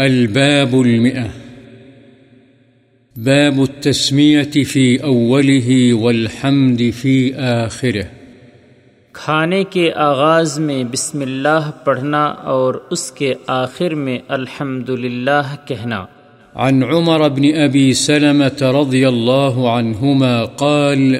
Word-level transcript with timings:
الباب 0.00 0.80
المئة. 0.80 1.26
باب 3.16 3.62
التسمية 3.62 4.62
في 4.62 4.98
أوله 5.02 5.92
والحمد 5.92 6.82
في 7.00 7.34
آخره. 7.34 8.02
کھانے 9.12 9.64
کے 9.64 9.92
آغاز 9.92 10.58
میں 10.58 10.84
بسم 10.84 11.20
اللہ 11.20 11.70
پڑھنا 11.84 12.24
اور 12.24 12.74
اس 12.90 13.12
کے 13.12 13.34
آخر 13.46 13.94
میں 13.94 14.18
الحمد 14.28 14.90
کہنا. 15.66 16.04
عن 16.54 16.82
عمر 16.82 17.28
بن 17.28 17.42
أبي 17.42 17.92
سلمة 17.92 18.80
رضي 18.80 19.08
الله 19.08 19.70
عنهما 19.70 20.44
قال 20.44 21.16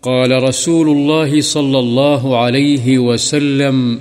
قال 0.00 0.32
رسول 0.42 0.88
الله 0.88 1.40
صلى 1.40 1.78
الله 1.78 2.38
عليه 2.38 2.98
وسلم 2.98 3.98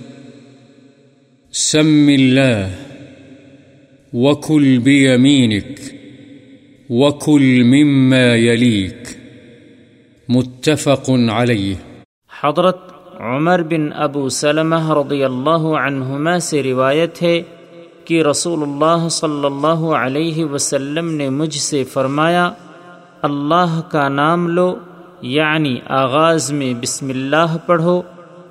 سم 1.54 2.10
الله. 2.10 2.70
وكل 4.14 4.80
بيمينك 4.80 5.80
وكل 6.90 7.64
مما 7.64 8.36
يليك 8.36 9.18
متفق 10.30 11.10
عليه 11.10 11.76
حضرت 12.42 12.80
عمر 13.20 13.62
بن 13.62 13.88
ابو 13.96 14.30
سلمہ 14.30 14.92
رضی 14.92 15.24
اللہ 15.24 15.66
عنہما 15.80 16.40
سے 16.40 16.64
روایت 16.64 17.22
ہے 17.22 17.42
کہ 18.06 18.22
رسول 18.24 18.62
اللہ 18.62 19.08
صلی 19.10 19.46
اللہ 19.46 19.86
علیہ 20.02 20.46
وسلم 20.46 21.12
نے 21.14 21.30
مجھ 21.30 21.58
سے 21.58 21.84
فرمایا، 21.84 22.52
اللہ 23.22 23.80
کا 23.92 24.08
نام 24.10 24.48
لو 24.48 24.76
یعنی 25.22 25.76
آغاز 25.88 26.52
میں 26.52 26.74
بسم 26.82 27.10
اللہ 27.10 27.58
پڑھو 27.66 28.02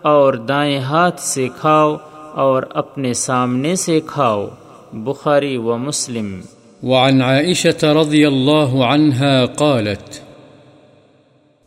اور 0.02 0.34
دائیں 0.34 0.78
ہاتھ 0.78 1.20
سے 1.20 1.48
کھاؤ 1.60 1.96
اور 2.34 2.62
اپنے 2.70 3.12
سامنے 3.12 3.74
سے 3.74 4.00
کھاؤ۔ 4.06 4.46
بخاري 4.92 5.58
ومسلم 5.58 6.42
وعن 6.82 7.22
عائشة 7.22 7.92
رضي 7.92 8.28
الله 8.28 8.86
عنها 8.86 9.44
قالت، 9.44 10.22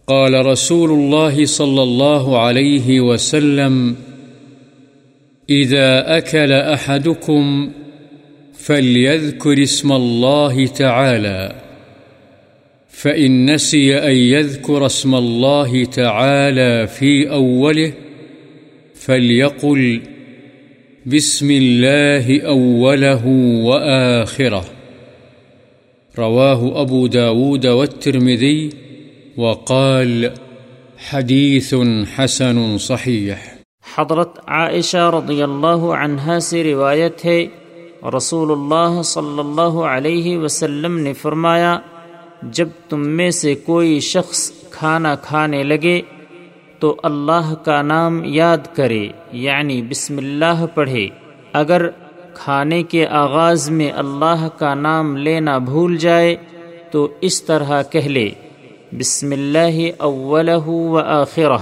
قال 0.08 0.46
رسول 0.46 0.92
الله 0.92 1.46
صلى 1.46 1.84
الله 1.84 2.40
عليه 2.40 3.02
وسلم، 3.02 3.96
إذا 5.50 6.18
أكل 6.18 6.52
أحدكم 6.52 7.72
فليذكر 8.54 9.64
اسم 9.64 9.92
الله 9.92 10.68
تعالى، 10.68 11.56
فإن 12.90 13.54
نسي 13.54 13.98
أن 13.98 14.16
يذكر 14.16 14.86
اسم 14.86 15.16
الله 15.16 15.86
تعالى 15.86 16.88
في 16.88 17.32
أوله 17.32 17.94
فليقل 18.96 20.02
بسم 21.14 21.50
الله 21.52 22.42
أوله 22.42 23.26
وآخره. 23.66 24.66
رواه 26.18 26.82
أبو 26.82 27.08
داود 27.08 27.66
والترمذي 27.66 28.70
وقال 29.38 30.30
حديث 31.10 31.74
حسن 32.16 32.78
صحيح. 32.78 33.36
حضرت 33.98 34.40
عائشہ 34.48 34.98
رضی 34.98 35.44
اللہ 35.44 35.86
عنہا 36.00 36.40
سے 36.40 36.64
روایت 36.64 37.26
ہے، 37.26 37.46
رسول 38.18 38.52
اللہ 38.52 39.02
صلی 39.02 39.40
اللہ 39.40 39.80
علیہ 39.90 40.38
وسلم 40.38 40.98
نے 40.98 41.14
فرمایا، 41.14 41.80
جب 42.44 42.70
تم 42.90 43.08
میں 43.08 43.32
سے 43.32 43.56
کوئی 43.56 44.00
شخص 44.00 44.52
کھانا 44.72 45.16
کھانے 45.16 45.64
لگے 45.64 46.02
تو 46.86 46.96
اللہ 47.04 47.54
کا 47.64 47.82
نام 47.82 48.22
یاد 48.24 48.58
کرے 48.74 49.08
یعنی 49.32 49.82
بسم 49.82 50.18
اللہ 50.18 50.66
پڑھے۔ 50.74 51.08
اگر 51.54 51.88
کھانے 52.34 52.84
کے 52.84 53.08
آغاز 53.08 53.70
میں 53.70 53.92
اللہ 53.92 54.48
کا 54.58 54.74
نام 54.74 55.18
لینا 55.18 55.58
بھول 55.58 55.98
جائے، 55.98 56.36
تو 56.92 57.08
اس 57.22 57.44
طرح 57.44 57.82
کہہ 57.84 58.08
لے، 58.08 58.30
بسم 58.92 59.32
اللہ 59.32 59.92
اول 59.98 60.50
و 60.68 60.98
آخرہ 60.98 61.58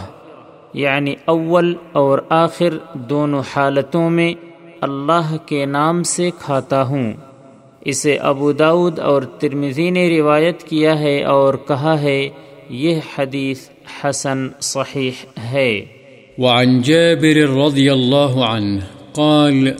یعنی 0.73 1.15
اول 1.25 1.75
اور 1.91 2.19
آخر 2.29 2.77
دونوں 2.93 3.43
حالتوں 3.55 4.09
میں 4.09 4.33
اللہ 4.81 5.35
کے 5.45 5.65
نام 5.65 6.03
سے 6.03 6.29
کھاتا 6.39 6.83
ہوں۔ 6.83 7.13
اسے 7.81 8.17
ابو 8.17 8.51
داود 8.51 8.99
اور 8.99 9.21
ترمزی 9.21 9.89
نے 9.89 10.19
روایت 10.19 10.63
کیا 10.63 10.99
ہے 10.99 11.23
اور 11.23 11.53
کہا 11.67 12.01
ہے، 12.01 12.29
یہ 12.69 12.99
حدیث 13.17 13.69
حسن 13.85 14.51
صحيح 14.59 15.25
هي 15.37 15.83
وعن 16.37 16.81
جابر 16.81 17.37
رضي 17.37 17.93
الله 17.93 18.45
عنه 18.45 18.83
قال، 19.13 19.75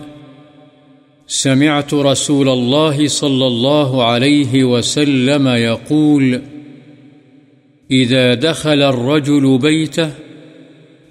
سمعت 1.27 1.93
رسول 1.93 2.49
الله 2.49 3.07
صلى 3.07 3.47
الله 3.47 4.03
عليه 4.03 4.63
وسلم 4.63 5.47
يقول 5.47 6.41
إذا 7.91 8.33
دخل 8.33 8.81
الرجل 8.81 9.57
بيته 9.57 10.11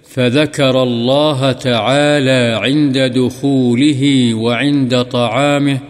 فذكر 0.04 0.82
الله 0.82 1.52
تعالى 1.52 2.58
عند 2.62 2.98
دخوله 2.98 4.34
وعند 4.34 5.02
طعامه، 5.04 5.80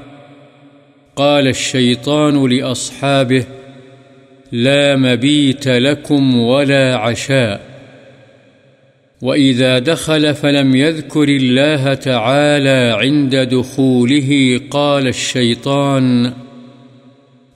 قال 1.17 1.49
الشيطان 1.49 2.47
لأصحابه 2.47 3.45
لا 4.53 4.97
مبيت 4.97 5.69
لكم 5.69 6.37
ولا 6.37 6.97
عشاء. 6.97 7.61
وإذا 9.23 9.79
دخل 9.79 10.35
فلم 10.35 10.77
يذكر 10.77 11.29
الله 11.29 11.95
تعالى 11.95 12.97
عند 12.99 13.37
دخوله 13.37 14.61
قال 14.71 15.09
الشيطان 15.09 16.33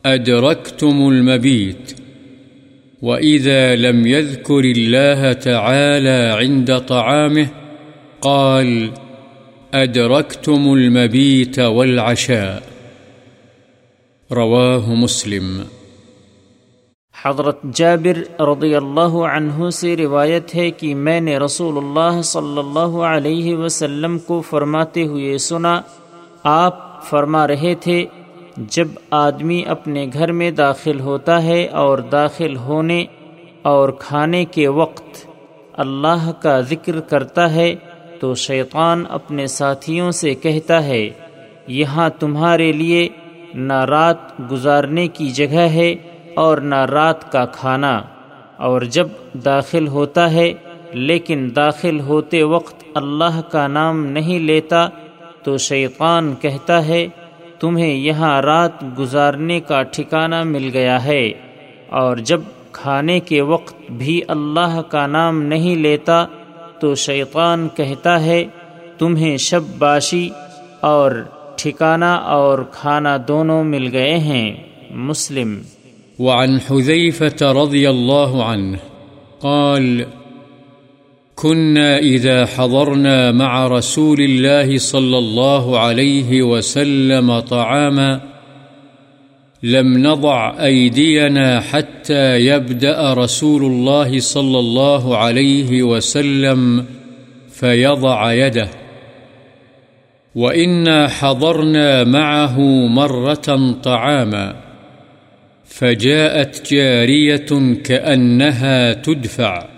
أدركتم 0.06 1.08
المبيت. 1.08 1.94
وإذا 3.02 3.76
لم 3.76 4.06
يذكر 4.06 4.60
الله 4.60 5.32
تعالى 5.32 6.36
عند 6.38 6.78
طعامه 6.78 7.48
قال 8.20 8.90
أدركتم 9.74 10.72
المبيت 10.72 11.58
والعشاء. 11.58 12.62
رواه 14.32 14.94
مسلم. 14.94 15.75
حضرت 17.26 17.62
جابر 17.74 18.18
رضی 18.40 18.74
اللہ 18.74 19.14
عنہ 19.28 19.68
سے 19.70 19.96
روایت 19.96 20.54
ہے 20.54 20.70
کہ 20.70 20.94
میں 20.96 21.20
نے 21.20 21.36
رسول 21.38 21.76
اللہ 21.76 22.20
صلی 22.24 22.58
اللہ 22.58 22.96
علیہ 23.06 23.54
وسلم 23.56 24.18
کو 24.26 24.40
فرماتے 24.50 25.04
ہوئے 25.04 25.38
سنا، 25.38 25.80
آپ 26.44 27.04
فرما 27.04 27.46
رہے 27.48 27.74
تھے، 27.80 28.04
جب 28.68 28.88
آدمی 29.16 29.62
اپنے 29.68 30.06
گھر 30.12 30.32
میں 30.32 30.50
داخل 30.50 31.00
ہوتا 31.00 31.42
ہے 31.44 31.66
اور 31.76 31.98
داخل 32.12 32.56
ہونے 32.56 33.04
اور 33.72 33.88
کھانے 33.98 34.44
کے 34.50 34.68
وقت 34.76 35.24
اللہ 35.78 36.30
کا 36.42 36.60
ذکر 36.70 37.00
کرتا 37.10 37.52
ہے، 37.54 37.74
تو 38.20 38.34
شیطان 38.40 39.04
اپنے 39.10 39.46
ساتھیوں 39.46 40.10
سے 40.20 40.34
کہتا 40.36 40.84
ہے، 40.84 41.08
یہاں 41.74 42.08
تمہارے 42.18 42.72
لیے 42.72 43.08
نہ 43.54 43.84
رات 43.86 44.40
گزارنے 44.50 45.06
کی 45.08 45.28
جگہ 45.32 45.66
ہے 45.72 45.94
اور 46.36 46.58
نہ 46.58 46.74
رات 46.74 47.32
کا 47.32 47.44
کھانا۔ 47.44 48.02
اور 48.56 48.80
جب 48.80 49.06
داخل 49.44 49.88
ہوتا 49.88 50.32
ہے، 50.32 50.52
لیکن 50.92 51.50
داخل 51.56 52.00
ہوتے 52.00 52.42
وقت 52.42 52.84
اللہ 52.94 53.40
کا 53.50 53.66
نام 53.66 54.06
نہیں 54.06 54.38
لیتا، 54.38 54.88
تو 55.42 55.58
شیطان 55.58 56.34
کہتا 56.40 56.86
ہے، 56.86 57.08
تمہیں 57.60 57.94
یہاں 57.94 58.42
رات 58.42 58.70
گزارنے 58.98 59.60
کا 59.60 59.82
ٹھکانہ 59.82 60.42
مل 60.42 60.70
گیا 60.72 61.04
ہے۔ 61.04 61.32
اور 61.88 62.16
جب 62.16 62.40
کھانے 62.72 63.20
کے 63.20 63.40
وقت 63.40 63.90
بھی 63.90 64.20
اللہ 64.28 64.82
کا 64.88 65.06
نام 65.06 65.42
نہیں 65.42 65.76
لیتا، 65.76 66.26
تو 66.80 66.94
شیطان 66.94 67.68
کہتا 67.68 68.22
ہے، 68.22 68.44
تمہیں 68.98 69.36
شب 69.36 69.62
باشی 69.78 70.30
اور 70.80 71.10
ٹھکانہ 71.56 72.20
اور 72.24 72.58
کھانا 72.72 73.16
دونوں 73.28 73.64
مل 73.64 73.88
گئے 73.92 74.18
ہیں۔ 74.18 74.56
مسلم 74.90 75.60
وعن 76.18 76.60
حذيفة 76.60 77.52
رضي 77.52 77.90
الله 77.90 78.44
عنه 78.44 78.78
قال، 79.40 80.06
كنا 81.34 81.98
إذا 81.98 82.46
حضرنا 82.46 83.32
مع 83.32 83.66
رسول 83.66 84.20
الله 84.20 84.78
صلى 84.78 85.18
الله 85.18 85.78
عليه 85.78 86.42
وسلم 86.42 87.40
طعاما، 87.40 88.20
لم 89.62 89.98
نضع 89.98 90.64
أيدينا 90.64 91.60
حتى 91.60 92.36
يبدأ 92.36 93.14
رسول 93.14 93.64
الله 93.64 94.20
صلى 94.20 94.58
الله 94.58 95.16
عليه 95.16 95.82
وسلم 95.82 96.84
فيضع 97.50 98.32
يده، 98.32 98.68
وإنا 100.34 101.08
حضرنا 101.08 102.04
معه 102.04 102.60
مرة 102.86 103.74
طعاما. 103.82 104.65
فجاءت 105.68 106.72
جارية 106.72 107.76
كأنها 107.84 108.92
تدفع، 108.92 109.68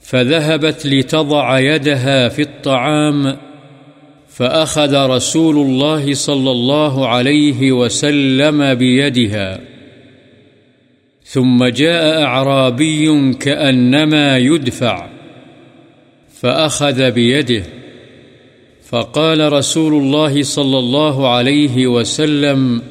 فذهبت 0.00 0.86
لتضع 0.86 1.58
يدها 1.58 2.28
في 2.28 2.42
الطعام، 2.42 3.36
فأخذ 4.28 5.06
رسول 5.06 5.56
الله 5.56 6.14
صلى 6.14 6.50
الله 6.50 7.08
عليه 7.08 7.72
وسلم 7.72 8.74
بيدها، 8.74 9.60
ثم 11.24 11.64
جاء 11.64 12.22
أعرابي 12.22 13.34
كأنما 13.34 14.38
يدفع، 14.38 15.08
فأخذ 16.40 17.10
بيده، 17.10 17.62
فقال 18.88 19.52
رسول 19.52 19.94
الله 20.02 20.42
صلى 20.42 20.78
الله 20.78 21.28
عليه 21.28 21.86
وسلم 21.86 22.82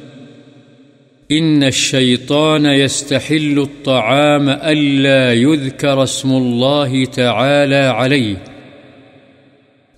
إن 1.30 1.62
الشيطان 1.62 2.66
يستحل 2.66 3.58
الطعام 3.58 4.48
ألا 4.48 5.32
يذكر 5.32 6.02
اسم 6.02 6.30
الله 6.30 7.04
تعالى 7.04 7.76
عليه، 7.76 8.36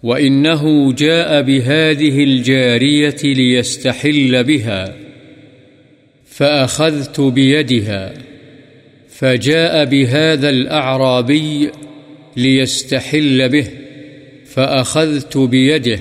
وإنه 0.02 0.92
جاء 0.92 1.42
بهذه 1.42 2.24
الجارية 2.24 3.16
ليستحل 3.24 4.44
بها، 4.44 4.96
فأخذت 6.26 7.20
بيدها، 7.20 8.14
فجاء 9.08 9.84
بهذا 9.84 10.50
الأعرابي 10.50 11.70
ليستحل 12.36 13.48
به، 13.48 13.66
فأخذت 14.46 15.38
بيده، 15.38 15.98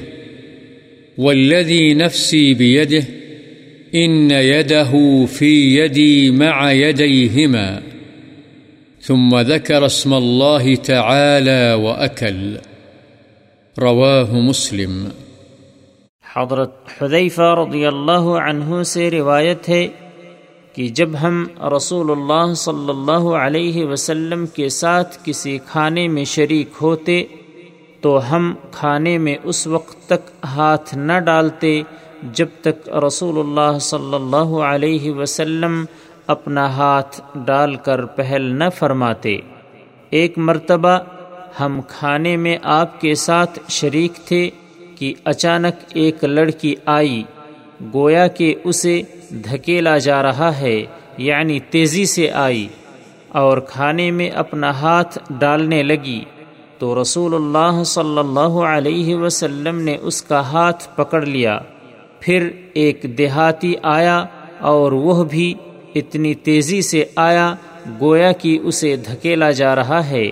والذي 1.17 1.93
نفسي 1.93 2.53
بيده 2.53 3.03
إن 3.93 4.31
يده 4.31 5.25
في 5.27 5.75
يدي 5.75 6.31
مع 6.31 6.71
يديهما 6.71 7.81
ثم 9.01 9.35
ذكر 9.37 9.85
اسم 9.85 10.13
الله 10.13 10.75
تعالى 10.75 11.73
وأكل 11.75 12.57
رواه 13.75 14.39
مسلم 14.41 15.11
حضرت 16.25 16.73
حذیفہ 17.01 17.53
رضی 17.57 17.85
اللہ 17.85 18.29
عنہ 18.39 18.81
سے 18.83 19.09
روایت 19.11 19.69
ہے 19.69 19.87
کہ 20.75 20.87
جب 20.95 21.09
ہم 21.21 21.43
رسول 21.73 22.11
اللہ 22.11 22.53
صلی 22.57 22.89
اللہ 22.89 23.27
علیہ 23.37 23.83
وسلم 23.85 24.45
کے 24.55 24.69
ساتھ 24.71 25.17
کسی 25.23 25.57
کھانے 25.67 26.07
میں 26.07 26.23
شریک 26.27 26.81
ہوتے 26.81 27.23
تو 28.01 28.17
ہم 28.31 28.53
کھانے 28.71 29.17
میں 29.17 29.35
اس 29.43 29.65
وقت 29.67 30.07
تک 30.07 30.31
ہاتھ 30.55 30.95
نہ 30.99 31.19
ڈالتے 31.25 31.81
جب 32.31 32.47
تک 32.61 32.89
رسول 32.89 33.39
اللہ 33.39 33.79
صلی 33.79 34.15
اللہ 34.15 34.53
علیہ 34.63 35.11
وسلم 35.11 35.85
اپنا 36.27 36.69
ہاتھ 36.69 37.21
ڈال 37.45 37.75
کر 37.75 38.05
پہل 38.05 38.41
نہ 38.41 38.63
فرماتے، 38.79 39.37
ایک 40.09 40.37
مرتبہ 40.37 40.99
ہم 41.59 41.81
کھانے 41.87 42.37
میں 42.37 42.57
آپ 42.63 43.01
کے 43.01 43.15
ساتھ 43.15 43.59
شریک 43.69 44.11
تھے 44.15 44.49
کہ 44.95 45.13
اچانک 45.23 45.73
ایک 45.93 46.23
لڑکی 46.23 46.75
آئی، 46.85 47.23
گویا 47.93 48.27
کہ 48.27 48.55
اسے 48.63 49.01
دھکیلا 49.29 49.97
جا 49.97 50.23
رہا 50.23 50.57
ہے 50.57 50.85
یعنی 51.17 51.59
تیزی 51.59 52.05
سے 52.05 52.31
آئی 52.31 52.67
اور 53.27 53.57
کھانے 53.57 54.11
میں 54.11 54.29
اپنا 54.29 54.69
ہاتھ 54.69 55.17
ڈالنے 55.29 55.83
لگی۔ 55.83 56.23
تو 56.79 57.01
رسول 57.01 57.35
اللہ 57.35 57.83
صلی 57.83 58.19
اللہ 58.19 58.59
علیہ 58.65 59.15
وسلم 59.15 59.79
نے 59.79 59.97
اس 60.01 60.21
کا 60.21 60.39
ہاتھ 60.39 60.87
پکڑ 60.95 61.21
لیا۔ 61.21 61.59
پھر 62.23 62.49
ایک 62.73 63.05
دیہاتی 63.17 63.73
آیا 63.83 64.25
اور 64.59 64.91
وہ 64.91 65.23
بھی 65.23 65.53
اتنی 65.95 66.33
تیزی 66.33 66.81
سے 66.81 67.05
آیا 67.15 67.55
گویا 68.01 68.31
کہ 68.31 68.59
اسے 68.63 68.95
دھکیلا 68.95 69.51
جا 69.51 69.75
رہا 69.75 70.09
ہے۔ 70.09 70.29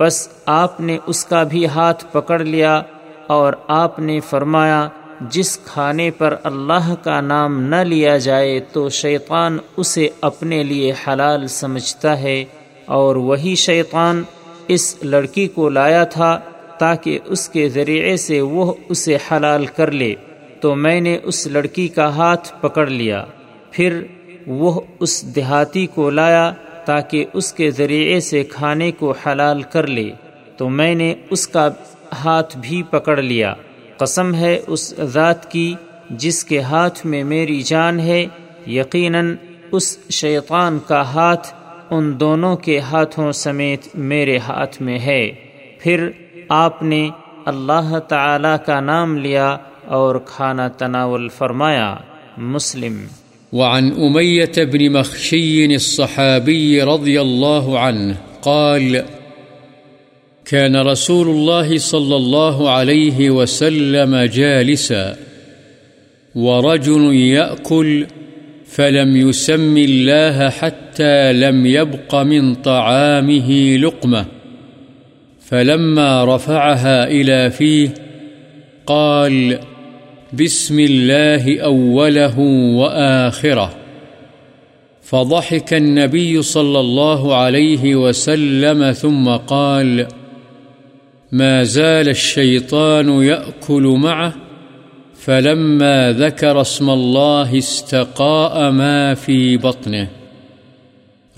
بس 0.00 0.28
آپ 0.46 0.80
نے 0.80 0.98
اس 1.06 1.24
کا 1.24 1.42
بھی 1.42 1.66
ہاتھ 1.66 2.04
پکڑ 2.12 2.40
لیا 2.40 2.82
اور 3.26 3.52
آپ 3.68 3.98
نے 3.98 4.20
فرمایا، 4.20 4.88
جس 5.20 5.58
کھانے 5.58 6.10
پر 6.10 6.36
اللہ 6.42 6.94
کا 7.02 7.20
نام 7.20 7.60
نہ 7.60 7.76
لیا 7.76 8.18
جائے 8.18 8.60
تو 8.72 8.88
شیطان 8.88 9.58
اسے 9.76 10.08
اپنے 10.20 10.62
لیے 10.62 10.92
حلال 11.06 11.46
سمجھتا 11.46 12.20
ہے۔ 12.20 12.44
اور 12.86 13.16
وہی 13.16 13.54
شیطان 13.54 14.22
اس 14.68 14.96
لڑکی 15.02 15.48
کو 15.48 15.68
لایا 15.68 16.04
تھا 16.04 16.40
تاکہ 16.78 17.18
اس 17.24 17.48
کے 17.48 17.68
ذریعے 17.68 18.16
سے 18.16 18.40
وہ 18.40 18.72
اسے 18.88 19.16
حلال 19.30 19.66
کر 19.66 19.90
لے۔ 19.90 20.14
تو 20.62 20.74
میں 20.74 21.00
نے 21.00 21.18
اس 21.22 21.46
لڑکی 21.46 21.88
کا 21.88 22.16
ہاتھ 22.16 22.52
پکڑ 22.60 22.86
لیا، 22.86 23.24
پھر 23.70 24.02
وہ 24.46 24.80
اس 25.00 25.36
دیہاتی 25.36 25.86
کو 25.86 26.10
لایا 26.10 26.52
تاکہ 26.84 27.24
اس 27.32 27.52
کے 27.52 27.70
ذریعے 27.70 28.20
سے 28.20 28.44
کھانے 28.44 28.92
کو 28.92 29.14
حلال 29.26 29.62
کر 29.62 29.86
لے۔ 29.86 30.10
تو 30.56 30.68
میں 30.68 30.94
نے 30.94 31.14
اس 31.30 31.48
کا 31.48 31.68
ہاتھ 32.24 32.58
بھی 32.60 32.82
پکڑ 32.90 33.22
لیا۔ 33.22 33.54
قسم 33.96 34.34
ہے 34.34 34.60
اس 34.66 34.94
ذات 35.02 35.50
کی 35.50 35.74
جس 36.10 36.44
کے 36.44 36.60
ہاتھ 36.60 37.06
میں 37.06 37.24
میری 37.24 37.62
جان 37.62 38.00
ہے، 38.00 38.26
یقیناً 38.66 39.36
اس 39.72 39.98
شیطان 40.10 40.78
کا 40.88 41.00
ہاتھ 41.00 41.54
ان 41.90 42.20
دونوں 42.20 42.56
کے 42.56 42.80
ہاتھوں 42.80 43.32
سمیت 43.32 43.96
میرے 43.96 44.38
ہاتھ 44.38 44.82
میں 44.82 44.98
ہے۔ 44.98 45.32
پھر 45.78 46.10
آپ 46.48 46.82
نے 46.82 47.10
اللہ 47.44 47.98
تعالی 47.98 48.54
کا 48.66 48.80
نام 48.80 49.16
لیا 49.16 49.56
اور 49.86 50.16
کھانا 50.26 50.68
تناول 50.68 51.28
فرمایا، 51.28 51.96
مسلم۔ 52.38 53.04
وعن 53.52 53.92
أمية 53.92 54.52
بن 54.56 54.92
مخشي 54.92 55.74
الصحابي 55.74 56.82
رضي 56.82 57.20
الله 57.20 57.78
عنه 57.78 58.16
قال 58.42 59.04
كان 60.44 60.76
رسول 60.76 61.28
الله 61.28 61.78
صلى 61.78 62.16
الله 62.16 62.70
عليه 62.70 63.30
وسلم 63.30 64.16
جالسا 64.16 65.16
ورجل 66.34 67.14
يأكل 67.14 68.06
فلم 68.66 69.16
يسم 69.16 69.76
الله 69.76 70.48
حتى 70.48 71.32
لم 71.32 71.66
يبق 71.66 72.14
من 72.14 72.54
طعامه 72.54 73.76
لقمة 73.76 74.24
فلما 75.48 76.24
رفعها 76.24 77.06
إلى 77.06 77.50
فيه 77.50 77.94
قال 78.86 79.58
بسم 80.32 80.80
الله 80.80 81.60
أوله 81.60 82.38
وآخره. 82.78 83.74
فضحك 85.02 85.74
النبي 85.74 86.42
صلى 86.42 86.80
الله 86.80 87.36
عليه 87.36 87.96
وسلم 87.96 88.92
ثم 88.92 89.28
قال 89.28 90.06
ما 91.32 91.62
زال 91.62 92.08
الشيطان 92.08 93.22
يأكل 93.22 93.82
معه، 93.82 94.34
فلما 95.14 96.12
ذكر 96.12 96.60
اسم 96.60 96.90
الله 96.90 97.58
استقاء 97.58 98.70
ما 98.70 99.14
في 99.14 99.56
بطنه. 99.56 100.08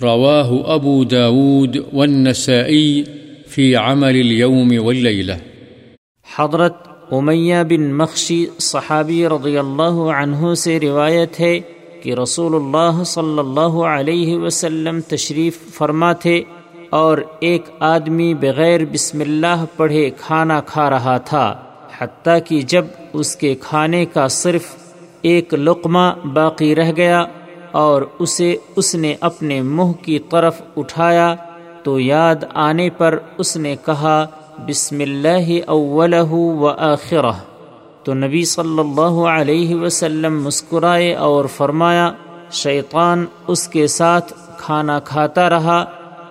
رواه 0.01 0.75
أبو 0.75 1.03
داود 1.03 1.85
والنسائي 1.93 3.03
في 3.47 3.75
عمل 3.75 4.15
اليوم 4.15 4.85
والليلة. 4.85 5.37
حضرت 6.23 6.94
امیہ 7.11 7.63
بن 7.69 7.93
مخشی 7.93 8.45
صحابی 8.59 9.27
رضی 9.29 9.57
اللہ 9.57 9.99
عنہ 10.13 10.53
سے 10.53 10.79
روایت 10.79 11.39
ہے 11.39 11.59
کہ 12.03 12.13
رسول 12.13 12.55
اللہ 12.55 13.03
صلی 13.03 13.39
اللہ 13.39 13.77
علیہ 13.87 14.37
وسلم 14.37 14.99
تشریف 15.07 15.57
فرما 15.73 16.11
تھے 16.13 16.41
اور 16.89 17.17
ایک 17.39 17.69
آدمی 17.79 18.33
بغیر 18.33 18.85
بسم 18.85 19.19
اللہ 19.19 19.65
پڑھے 19.75 20.09
کھانا 20.17 20.59
کھا 20.61 20.89
رہا 20.89 21.17
تھا، 21.17 21.53
حتیٰ 21.99 22.37
کہ 22.45 22.61
جب 22.61 22.85
اس 23.13 23.35
کے 23.35 23.55
کھانے 23.61 24.05
کا 24.05 24.27
صرف 24.27 24.75
ایک 25.21 25.53
لقمہ 25.53 26.11
باقی 26.33 26.75
رہ 26.75 26.91
گیا 26.97 27.23
اور 27.71 28.01
اسے 28.19 28.55
اس 28.75 28.95
نے 28.95 29.15
اپنے 29.19 29.61
منہ 29.61 29.91
کی 30.01 30.19
طرف 30.19 30.61
اٹھایا 30.77 31.35
تو 31.83 31.99
یاد 31.99 32.43
آنے 32.53 32.89
پر 32.89 33.17
اس 33.37 33.57
نے 33.57 33.75
کہا 33.85 34.25
بسم 34.59 34.99
اللہ 34.99 35.59
اولہ 35.65 36.31
و 36.31 36.67
آخرہ 36.67 37.31
تو 38.03 38.13
نبی 38.13 38.45
صلی 38.45 38.79
اللہ 38.79 39.27
علیہ 39.27 39.75
وسلم 39.75 40.43
مسکرائے 40.43 41.15
اور 41.15 41.45
فرمایا، 41.45 42.11
شیطان 42.51 43.25
اس 43.47 43.67
کے 43.67 43.87
ساتھ 43.87 44.33
کھانا 44.57 44.99
کھاتا 44.99 45.49
رہا، 45.49 45.85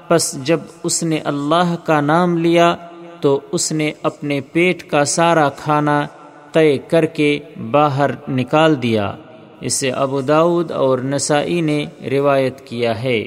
پس 0.09 0.45
جب 0.45 0.61
اس 0.85 1.03
نے 1.03 1.21
اللہ 1.25 1.75
کا 1.85 2.01
نام 2.01 2.39
لیا، 2.39 2.77
تو 3.21 3.41
اس 3.53 3.73
نے 3.73 3.93
اپنے 4.03 4.41
پیٹ 4.41 4.91
کا 4.91 5.05
سارا 5.05 5.49
کھانا 5.49 6.07
طے 6.53 6.79
کر 6.79 7.05
کے 7.05 7.39
باہر 7.71 8.11
نکال 8.29 8.83
دیا۔ 8.83 9.15
اسے 9.61 9.91
ابو 9.91 10.21
داود 10.21 10.71
اور 10.71 10.99
نسائی 10.99 11.61
نے 11.61 11.87
روایت 12.11 12.61
کیا 12.61 13.03
ہے۔ 13.03 13.25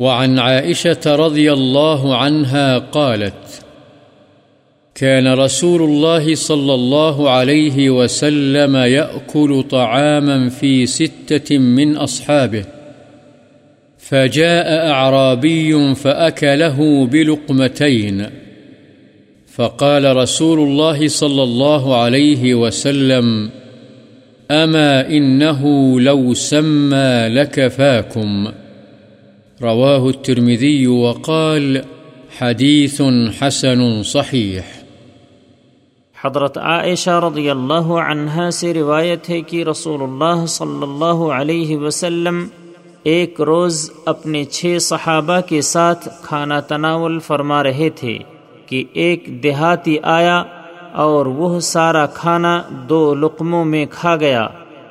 وعن 0.00 0.38
عائشة 0.38 1.26
رضی 1.26 1.48
اللہ 1.48 2.06
عنہ 2.06 2.78
قالت 2.90 3.67
كان 4.98 5.28
رسول 5.28 5.82
الله 5.82 6.34
صلى 6.34 6.74
الله 6.74 7.30
عليه 7.30 7.90
وسلم 7.90 8.76
يأكل 8.76 9.62
طعاما 9.70 10.48
في 10.48 10.86
ستة 10.86 11.58
من 11.58 11.96
أصحابه، 11.96 12.64
فجاء 13.98 14.90
أعرابي 14.90 15.94
فأكله 15.94 17.06
بلقمتين، 17.06 18.26
فقال 19.54 20.16
رسول 20.16 20.58
الله 20.58 21.08
صلى 21.08 21.42
الله 21.42 21.96
عليه 21.96 22.54
وسلم 22.54 23.50
أما 24.50 25.08
إنه 25.08 26.00
لو 26.00 26.34
سمى 26.34 27.28
لكفاكم 27.28 28.48
رواه 29.62 30.08
الترمذي 30.08 30.86
وقال 30.86 31.84
حديث 32.38 33.02
حسن 33.40 34.02
صحيح. 34.02 34.77
حضرت 36.24 36.58
عائشہ 36.58 37.10
رضی 37.10 37.50
اللہ 37.50 37.88
عنہا 38.10 38.50
سے 38.50 38.74
روایت 38.74 39.30
ہے 39.30 39.40
کہ 39.40 39.64
رسول 39.64 40.02
اللہ 40.02 40.46
صلی 40.46 40.82
اللہ 40.82 41.20
علیہ 41.32 41.76
وسلم 41.76 42.46
ایک 43.02 43.40
روز 43.40 43.90
اپنے 44.06 44.44
چھ 44.44 44.76
صحابہ 44.80 45.40
کے 45.40 45.60
ساتھ 45.60 46.08
کھانا 46.22 46.60
تناول 46.60 47.18
فرما 47.18 47.62
رہے 47.62 47.90
تھے 47.90 48.18
کہ 48.66 48.84
ایک 48.92 49.42
دیہاتی 49.42 49.96
آیا 50.02 50.42
اور 50.92 51.26
وہ 51.26 51.60
سارا 51.60 52.06
کھانا 52.06 52.62
دو 52.88 53.14
لقموں 53.14 53.64
میں 53.64 53.86
کھا 53.90 54.16
گیا۔ 54.16 54.48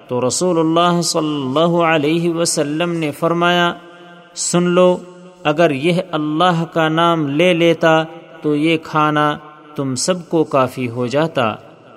تو 0.08 0.28
رسول 0.28 0.60
اللہ 0.60 1.02
صلی 1.02 1.42
اللہ 1.46 1.76
علیہ 1.84 2.34
وسلم 2.34 2.92
نے 2.92 3.12
فرمایا، 3.12 3.74
سن 4.36 4.64
لو، 4.64 4.98
اگر 5.44 5.72
یہ 5.72 6.02
اللہ 6.12 6.64
کا 6.74 6.90
نام 6.90 7.28
لے 7.28 7.54
لیتا 7.54 8.04
تو 8.42 8.56
یہ 8.56 8.78
کھانا 8.84 9.38
تم 9.78 9.96
سب 9.96 10.30
کو 10.30 10.44
کافی 10.44 10.90
ہو 10.90 11.08
جاتا۔ 11.08 11.56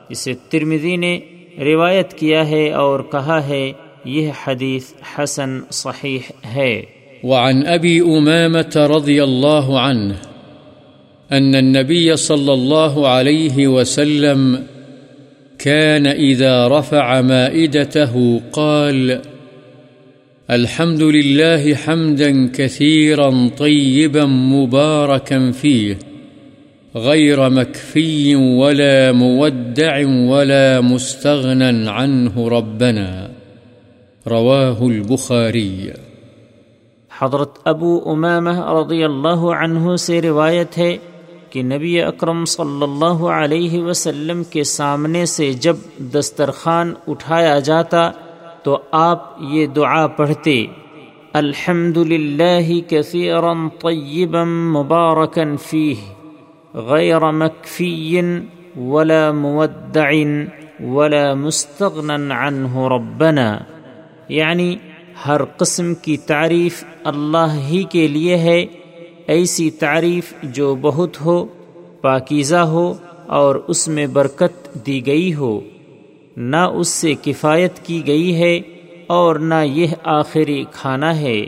اسے 0.09 0.35
ترمزی 0.49 0.97
نے 0.97 1.21
روایت 1.59 2.15
کیا 2.15 2.49
ہے 2.49 2.73
اور 2.73 3.01
کہا 3.01 3.49
ہے، 3.49 3.73
یہ 4.05 4.31
حدیث 4.45 4.85
حسن 5.19 5.61
صحیح 5.71 6.19
ہے۔ 6.55 6.83
وعن 7.23 7.63
ابی 7.67 8.01
امامت 8.01 8.77
رضی 8.77 9.21
اللہ 9.21 9.71
عنہ، 9.71 10.13
ان 11.31 11.55
النبي 11.55 12.15
صلى 12.15 12.53
الله 12.53 13.07
عليه 13.07 13.69
وسلم 13.69 14.57
كان 15.59 16.07
إذا 16.07 16.69
رفع 16.69 17.21
مائدته 17.21 18.37
قال، 18.51 19.11
الحمد 20.49 21.03
لله 21.03 21.73
حمدا 21.85 22.47
كثيرا 22.57 23.31
طيبا 23.59 24.27
مباركا 24.27 25.51
فيه 25.61 26.10
غير 26.95 27.49
مكفي 27.49 28.35
ولا 28.35 29.13
مودع 29.13 29.99
ولا 30.29 30.81
مستغنى 30.81 31.89
عنه 31.89 32.49
ربنا. 32.49 33.27
رواه 34.27 34.87
البخاري. 34.87 35.89
حضرت 37.19 37.59
ابو 37.65 38.01
امامہ 38.07 38.71
رضی 38.71 39.05
اللہ 39.05 39.39
عنہ 39.39 39.97
سے 39.97 40.23
روایت 40.23 40.79
ہے 40.79 40.97
کہ 41.51 41.63
نبی 41.63 42.03
اکرم 42.03 42.45
صلی 42.45 42.83
اللہ 42.83 43.25
علیہ 43.25 43.83
وسلم 43.83 44.43
کے 44.45 44.65
سامنے 44.65 45.27
سے 45.27 45.53
جب 45.53 45.77
دسترخوان 45.99 46.95
اٹھایا 47.09 47.59
جاتا 47.59 48.11
تو 48.63 48.79
آپ 48.91 49.37
یہ 49.41 49.67
دعا 49.67 50.07
پڑھتے 50.07 50.67
الحمد 51.33 51.97
للہ 51.97 52.91
کثیرا 52.91 53.69
طیبا 53.81 54.45
مبارکا 54.45 55.43
فیہ۔ 55.69 56.20
غیر 56.75 57.31
مكفي 57.31 58.21
ولا 58.77 59.33
مودع 59.33 60.11
ولا 60.81 61.35
مستغنا 61.35 62.15
عنه 62.15 62.87
ربنا. 62.89 63.59
یعنی 64.29 64.77
ہر 65.27 65.45
قسم 65.45 65.95
کی 65.95 66.17
تعریف 66.17 66.85
اللہ 67.05 67.59
ہی 67.69 67.83
کے 67.83 68.09
لیے 68.09 68.37
ہے، 68.37 68.67
ایسی 69.27 69.71
تعریف 69.71 70.33
جو 70.43 70.75
بہت 70.81 71.21
ہو، 71.21 71.45
پاکیزہ 72.03 72.57
ہو 72.57 72.95
اور 73.27 73.55
اس 73.69 73.89
میں 73.89 74.07
برکت 74.07 74.87
دی 74.87 75.07
گئی 75.07 75.35
ہو۔ 75.35 75.61
نہ 76.37 76.57
اس 76.57 76.89
سے 76.89 77.15
کفایت 77.23 77.79
کی 77.79 78.07
گئی 78.07 78.43
ہے 78.43 78.61
اور 79.07 79.37
نہ 79.37 79.65
یہ 79.65 79.87
آخری 80.05 80.65
کھانا 80.73 81.21
ہے، 81.21 81.47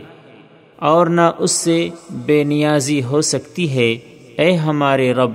اور 0.77 1.07
نہ 1.07 1.31
اس 1.39 1.51
سے 1.51 1.89
بے 2.25 2.43
نیازی 2.43 3.03
ہو 3.03 3.21
سکتی 3.21 3.75
ہے۔ 3.75 4.12
اے 4.37 4.55
ہمارے 4.55 5.11
رب، 5.11 5.31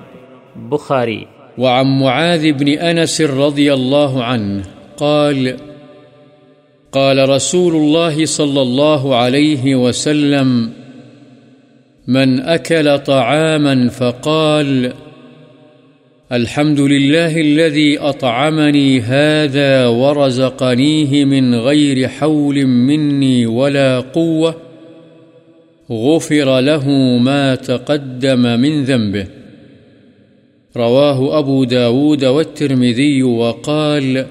بخاری۔ 0.56 1.24
وعن 1.58 1.86
معاذ 1.86 2.46
بن 2.58 2.66
أنس 2.82 3.20
رضي 3.20 3.70
الله 3.72 4.22
عنه 4.22 4.62
قال 4.96 5.48
قال 6.90 7.28
رسول 7.28 7.74
الله 7.74 8.24
صلى 8.24 8.60
الله 8.60 9.14
عليه 9.14 9.74
وسلم، 9.74 10.70
من 12.08 12.40
أكل 12.40 12.98
طعاما 12.98 13.88
فقال، 13.88 14.90
الحمد 16.32 16.80
لله 16.80 17.40
الذي 17.40 17.98
أطعمني 17.98 19.00
هذا 19.00 19.86
ورزقنيه 19.86 21.24
من 21.24 21.54
غير 21.54 22.08
حول 22.08 22.66
مني 22.66 23.46
ولا 23.46 24.00
قوة 24.00 24.67
غفر 25.90 26.60
له 26.60 26.88
ما 27.18 27.54
تقدم 27.54 28.60
من 28.60 28.84
ذنبه. 28.84 29.26
رواه 30.76 31.38
أبو 31.38 31.64
داود 31.64 32.24
والترمذي 32.24 33.22
وقال 33.22 34.26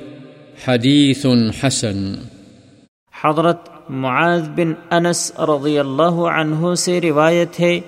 حديث 0.66 1.26
حسن. 1.62 2.16
حضرت 3.24 3.70
معاذ 3.90 4.50
بن 4.56 4.74
انس 4.90 5.32
رضی 5.40 5.80
اللہ 5.80 6.20
عنہ 6.32 6.74
سے 6.76 7.02
روایت 7.02 7.60
ہے، 7.60 7.80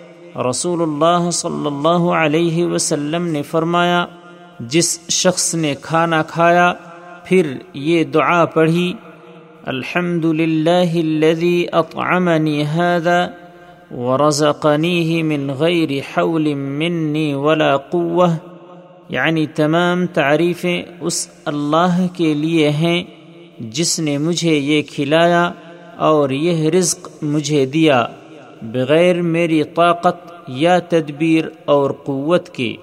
رسول 0.49 0.81
اللہ 0.81 1.29
صلی 1.31 1.65
اللہ 1.65 2.09
علیہ 2.21 2.65
وسلم 2.65 3.27
نے 3.27 3.41
فرمایا، 3.41 4.05
جس 4.59 4.99
شخص 5.09 5.55
نے 5.55 5.73
کھانا 5.81 6.23
کھایا، 6.23 6.73
پھر 7.23 7.53
یہ 7.73 8.03
دعا 8.03 8.45
پڑھی 8.45 8.93
الحمد 9.65 10.25
للہ 10.25 10.91
الذي 11.01 11.65
اطعمني 11.73 12.63
هذا 12.63 13.38
ورزقنيه 13.91 15.21
من 15.21 15.51
غیر 15.53 15.89
حول 15.91 16.53
منی 16.53 17.33
ولا 17.33 17.77
قوة. 17.77 18.35
یعنی 19.09 19.45
تمام 19.47 20.05
تعریفیں 20.05 20.83
اس 21.01 21.27
اللہ 21.45 22.05
کے 22.13 22.33
لیے 22.33 22.69
ہیں 22.69 23.03
جس 23.59 23.99
نے 23.99 24.17
مجھے 24.17 24.57
یہ 24.57 24.81
کھلایا 24.81 25.51
اور 25.97 26.29
یہ 26.29 26.69
رزق 26.69 27.09
مجھے 27.21 27.65
دیا، 27.65 28.05
بغیر 28.61 29.21
میری 29.21 29.63
طاقت 29.63 30.31
یا 30.47 30.79
تدبیر 30.79 31.45
اور 31.65 31.91
قوت 31.91 32.49
کے۔ 32.49 32.75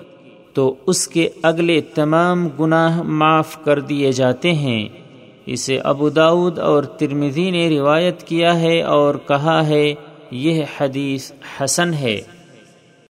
تو 0.55 0.75
اس 0.87 1.09
کے 1.09 1.29
اگلے 1.43 1.81
تمام 1.81 2.49
گناہ 2.61 3.03
معاف 3.03 3.65
کر 3.65 3.81
دیے 3.81 4.13
جاتے 4.13 4.53
ہیں۔ 4.53 4.89
اسے 5.47 5.79
ابو 5.79 6.09
داود 6.09 6.59
اور 6.59 6.83
ترمزی 6.83 7.51
نے 7.51 7.69
روایت 7.69 8.23
کیا 8.23 8.61
ہے 8.61 8.83
اور 8.83 9.15
کہا 9.29 9.67
ہے 9.67 9.95
یہ 10.31 10.65
حدیث 10.81 11.33
حسن 11.57 11.95
ہے۔ 11.95 12.21